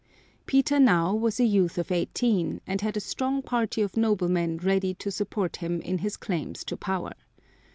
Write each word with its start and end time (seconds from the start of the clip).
Peter 0.47 0.79
now 0.79 1.13
was 1.13 1.39
a 1.39 1.43
youth 1.43 1.77
of 1.77 1.91
eighteen, 1.91 2.59
and 2.65 2.81
had 2.81 2.97
a 2.97 2.99
strong 2.99 3.39
party 3.43 3.83
of 3.83 3.95
noblemen 3.95 4.57
ready 4.57 4.95
to 4.95 5.11
support 5.11 5.57
him 5.57 5.79
in 5.81 5.99
his 5.99 6.17
claims 6.17 6.63
to 6.63 6.75
power. 6.75 7.11